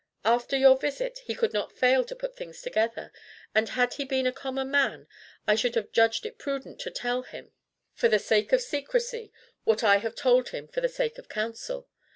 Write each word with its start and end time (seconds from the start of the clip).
After 0.25 0.57
your 0.57 0.77
visit, 0.79 1.19
he 1.25 1.35
could 1.35 1.53
not 1.53 1.77
fail 1.77 2.03
to 2.05 2.15
put 2.15 2.35
things 2.35 2.59
together, 2.63 3.11
and 3.53 3.69
had 3.69 3.93
he 3.93 4.03
been 4.03 4.25
a 4.25 4.31
common 4.31 4.71
man, 4.71 5.07
I 5.45 5.53
should 5.53 5.75
have 5.75 5.91
judged 5.91 6.25
it 6.25 6.39
prudent 6.39 6.79
to 6.81 6.89
tell 6.89 7.21
him 7.21 7.51
for 7.93 8.07
the 8.07 8.17
sake 8.17 8.51
of 8.51 8.63
secrecy 8.63 9.31
what 9.63 9.83
I 9.83 9.97
have 9.97 10.15
told 10.15 10.49
him 10.49 10.67
for 10.67 10.81
the 10.81 10.89
sake 10.89 11.19
of 11.19 11.29
counsel. 11.29 11.87